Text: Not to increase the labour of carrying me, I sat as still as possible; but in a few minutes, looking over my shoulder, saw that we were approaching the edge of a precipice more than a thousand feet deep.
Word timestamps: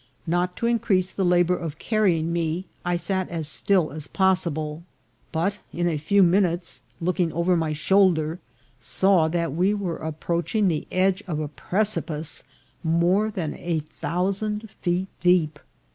Not 0.25 0.55
to 0.55 0.65
increase 0.65 1.11
the 1.11 1.23
labour 1.23 1.55
of 1.55 1.77
carrying 1.77 2.33
me, 2.33 2.65
I 2.83 2.95
sat 2.95 3.29
as 3.29 3.47
still 3.47 3.91
as 3.91 4.07
possible; 4.07 4.81
but 5.31 5.59
in 5.71 5.87
a 5.87 5.99
few 5.99 6.23
minutes, 6.23 6.81
looking 6.99 7.31
over 7.33 7.55
my 7.55 7.71
shoulder, 7.71 8.39
saw 8.79 9.27
that 9.27 9.53
we 9.53 9.75
were 9.75 9.97
approaching 9.97 10.69
the 10.69 10.87
edge 10.91 11.21
of 11.27 11.39
a 11.39 11.47
precipice 11.47 12.43
more 12.83 13.29
than 13.29 13.53
a 13.53 13.83
thousand 14.01 14.71
feet 14.81 15.07
deep. 15.19 15.59